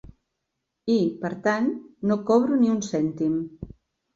I, 0.93 0.95
per 1.25 1.31
tant, 1.49 1.67
no 2.13 2.17
cobro 2.31 2.59
ni 2.63 2.73
un 2.79 2.83
cèntim. 2.89 3.37